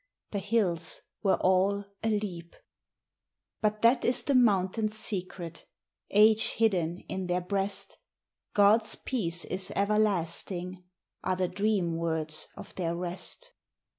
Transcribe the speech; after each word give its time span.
The 0.31 0.39
hills 0.39 1.03
were 1.21 1.37
all 1.41 1.85
a 2.03 2.09
leap! 2.09 2.55
But 3.61 3.83
that 3.83 4.03
is 4.03 4.23
the 4.23 4.33
mountains' 4.33 4.97
secret, 4.97 5.65
Age 6.09 6.53
hidden 6.53 7.01
in 7.07 7.27
their 7.27 7.39
breast; 7.41 7.99
"God's 8.55 8.95
peace 8.95 9.45
is 9.45 9.71
everlasting," 9.75 10.83
Are 11.23 11.35
the 11.35 11.47
dream 11.47 11.97
words 11.97 12.47
of 12.57 12.73
their 12.73 12.95
rest. 12.95 13.53